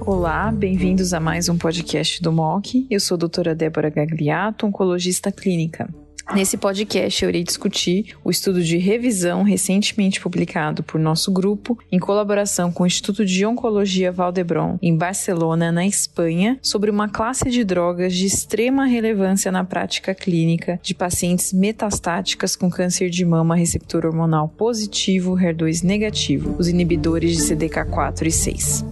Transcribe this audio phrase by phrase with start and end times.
[0.00, 2.86] Olá, bem-vindos a mais um podcast do MOC.
[2.90, 5.88] Eu sou a doutora Débora Gagliato, oncologista clínica.
[6.34, 11.98] Nesse podcast, eu irei discutir o estudo de revisão recentemente publicado por nosso grupo, em
[11.98, 17.64] colaboração com o Instituto de Oncologia Valdebron, em Barcelona, na Espanha, sobre uma classe de
[17.64, 24.04] drogas de extrema relevância na prática clínica de pacientes metastáticas com câncer de mama receptor
[24.04, 28.84] hormonal positivo, HER2 negativo, os inibidores de CDK4 e 6.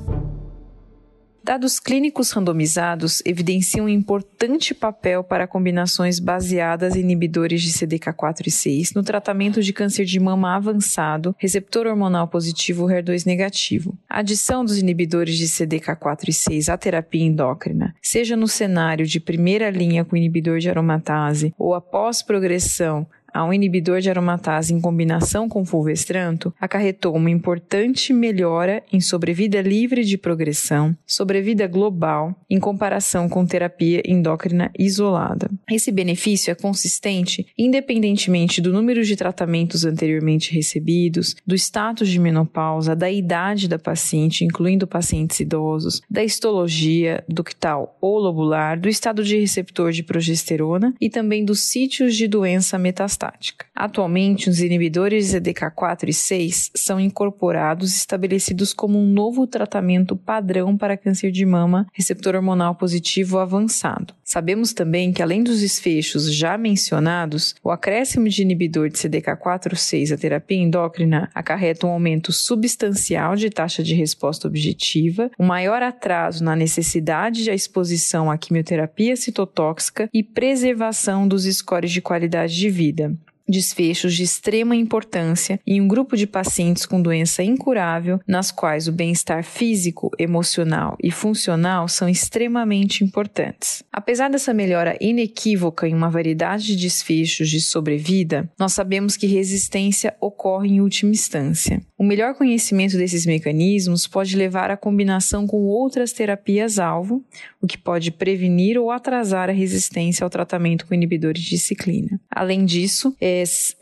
[1.46, 8.50] Dados clínicos randomizados evidenciam um importante papel para combinações baseadas em inibidores de CDK4 e
[8.50, 13.96] 6 no tratamento de câncer de mama avançado, receptor hormonal positivo HER2 negativo.
[14.10, 19.20] A adição dos inibidores de CDK4 e 6 à terapia endócrina, seja no cenário de
[19.20, 23.06] primeira linha com inibidor de aromatase ou após progressão
[23.37, 29.61] a um inibidor de aromatase em combinação com fulvestranto acarretou uma importante melhora em sobrevida
[29.61, 35.51] livre de progressão, sobrevida global, em comparação com terapia endócrina isolada.
[35.70, 42.97] Esse benefício é consistente independentemente do número de tratamentos anteriormente recebidos, do status de menopausa,
[42.97, 49.39] da idade da paciente, incluindo pacientes idosos, da histologia ductal ou lobular, do estado de
[49.39, 53.25] receptor de progesterona e também dos sítios de doença metastática
[53.74, 60.16] Atualmente, os inibidores de CDK4 e 6 são incorporados e estabelecidos como um novo tratamento
[60.16, 64.14] padrão para câncer de mama receptor hormonal positivo avançado.
[64.28, 70.19] Sabemos também que, além dos desfechos já mencionados, o acréscimo de inibidor de CDK4/6 à
[70.19, 76.56] terapia endócrina acarreta um aumento substancial de taxa de resposta objetiva, um maior atraso na
[76.56, 83.16] necessidade de exposição à quimioterapia citotóxica e preservação dos scores de qualidade de vida
[83.48, 88.92] desfechos de extrema importância em um grupo de pacientes com doença incurável, nas quais o
[88.92, 93.83] bem-estar físico, emocional e funcional são extremamente importantes.
[93.92, 100.15] Apesar dessa melhora inequívoca em uma variedade de desfechos de sobrevida, nós sabemos que resistência
[100.21, 101.81] ocorre em última instância.
[101.99, 107.25] O melhor conhecimento desses mecanismos pode levar à combinação com outras terapias-alvo,
[107.61, 112.21] o que pode prevenir ou atrasar a resistência ao tratamento com inibidores de ciclina.
[112.31, 113.17] Além disso,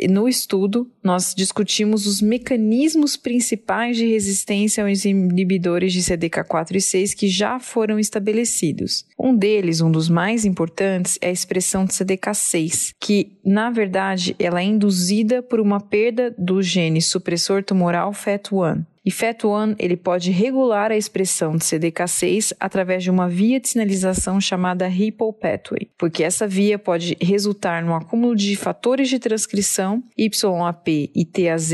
[0.09, 7.15] no estudo, nós discutimos os mecanismos principais de resistência aos inibidores de CDK4 e 6
[7.15, 9.05] que já foram estabelecidos.
[9.19, 14.61] Um deles, um dos mais importantes, é a expressão de CDK6, que, na verdade, ela
[14.61, 18.87] é induzida por uma perda do gene supressor tumoral FET1.
[19.05, 24.41] E FET1 ele pode regular a expressão de CDK6 através de uma via de sinalização
[24.41, 30.89] chamada Ripple Pathway, porque essa via pode resultar no acúmulo de fatores de transcrição YAP
[31.15, 31.71] e TAZ,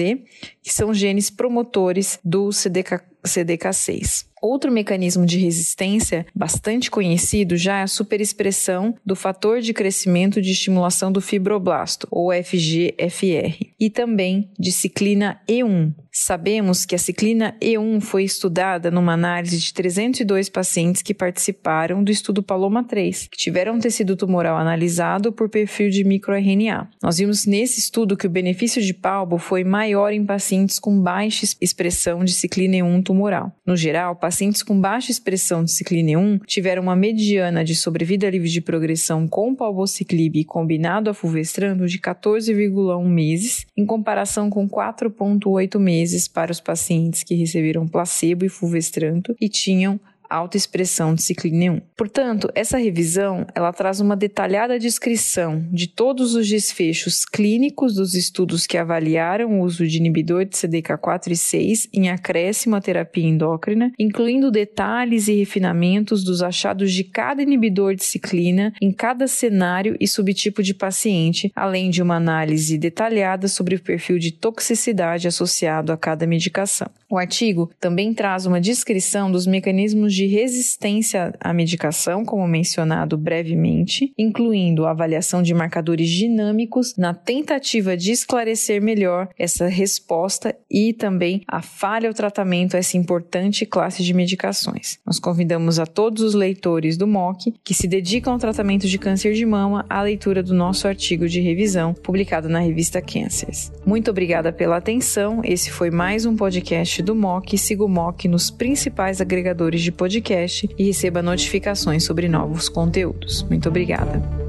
[0.63, 4.31] que são genes promotores do CDK, CDK6.
[4.41, 10.51] Outro mecanismo de resistência bastante conhecido já é a superexpressão do fator de crescimento de
[10.51, 15.93] estimulação do fibroblasto, ou FGFR, e também de ciclina E1.
[16.11, 22.11] Sabemos que a ciclina E1 foi estudada numa análise de 302 pacientes que participaram do
[22.11, 26.89] estudo Paloma 3, que tiveram tecido tumoral analisado por perfil de microRNA.
[27.03, 31.47] Nós vimos nesse estudo que o benefício de palbo foi maior em pacientes com baixa
[31.61, 33.53] expressão de ciclina E1 tumoral.
[33.67, 38.49] No geral, pacientes com baixa expressão de ciclina 1 tiveram uma mediana de sobrevida livre
[38.49, 46.27] de progressão com palbociclib combinado a fulvestrando de 14,1 meses, em comparação com 4,8 meses
[46.27, 51.81] para os pacientes que receberam placebo e fulvestranto e tinham alta expressão de ciclina 1.
[51.97, 58.67] Portanto, essa revisão ela traz uma detalhada descrição de todos os desfechos clínicos dos estudos
[58.67, 63.93] que avaliaram o uso de inibidor de CDK4 e 6 em acréscimo à terapia endócrina,
[63.99, 70.07] incluindo detalhes e refinamentos dos achados de cada inibidor de ciclina em cada cenário e
[70.07, 75.97] subtipo de paciente, além de uma análise detalhada sobre o perfil de toxicidade associado a
[75.97, 76.89] cada medicação.
[77.11, 84.13] O artigo também traz uma descrição dos mecanismos de resistência à medicação, como mencionado brevemente,
[84.17, 91.43] incluindo a avaliação de marcadores dinâmicos na tentativa de esclarecer melhor essa resposta e também
[91.47, 94.99] a falha ao tratamento essa importante classe de medicações.
[95.05, 99.35] Nós convidamos a todos os leitores do MOC que se dedicam ao tratamento de câncer
[99.35, 103.73] de mama à leitura do nosso artigo de revisão publicado na revista Cancers.
[103.85, 105.41] Muito obrigada pela atenção.
[105.45, 110.69] Esse foi mais um podcast do MOC, siga o MOC nos principais agregadores de podcast
[110.77, 113.45] e receba notificações sobre novos conteúdos.
[113.45, 114.40] Muito obrigada.